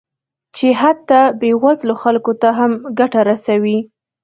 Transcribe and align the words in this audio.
چې 0.55 0.67
حتی 0.81 1.21
بې 1.39 1.51
وزلو 1.63 1.95
خلکو 2.03 2.31
ته 2.41 2.49
هم 2.57 2.71
ګټه 2.99 3.21
رسوي 3.29 3.79